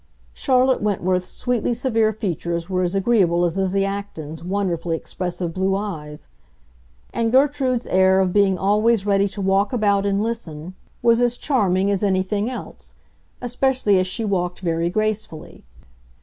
[0.33, 6.27] Charlotte Wentworth's sweetly severe features were as agreeable as Lizzie Acton's wonderfully expressive blue eyes;
[7.13, 11.91] and Gertrude's air of being always ready to walk about and listen was as charming
[11.91, 12.95] as anything else,
[13.43, 15.63] especially as she walked very gracefully.